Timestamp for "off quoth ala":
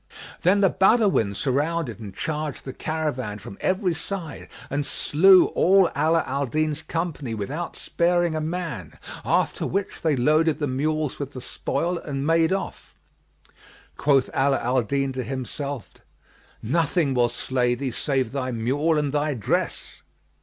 12.51-14.57